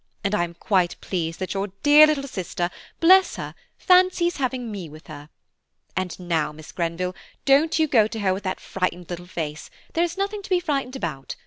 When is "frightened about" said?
10.59-11.35